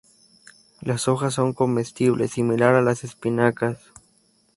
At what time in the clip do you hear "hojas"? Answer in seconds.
1.07-1.35